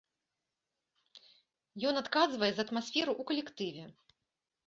Ён 1.89 1.93
адказвае 2.01 2.49
за 2.59 2.65
атмасферу 2.67 3.11
ў 3.19 3.21
калектыве. 3.33 3.83